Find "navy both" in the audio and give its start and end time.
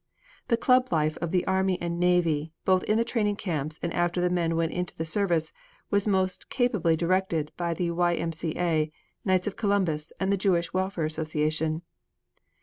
1.99-2.81